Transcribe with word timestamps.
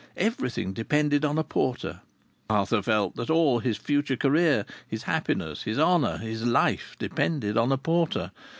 Everything 0.17 0.73
depended 0.73 1.23
on 1.23 1.37
a 1.37 1.43
porter. 1.43 2.01
Arthur 2.49 2.81
felt 2.81 3.15
that 3.17 3.29
all 3.29 3.59
his 3.59 3.77
future 3.77 4.15
career, 4.15 4.65
his 4.87 5.03
happiness, 5.03 5.61
his 5.61 5.77
honour, 5.77 6.17
his 6.17 6.43
life 6.43 6.95
depended 6.97 7.55
on 7.55 7.71
a 7.71 7.77
porter. 7.77 8.31